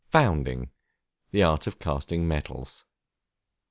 [0.09, 0.71] Founding,
[1.29, 2.85] the art of casting metals.